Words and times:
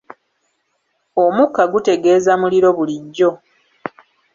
Omukka 1.23 1.63
gutegeeza 1.71 2.31
muliro 2.41 2.69
bulijjo. 2.77 3.29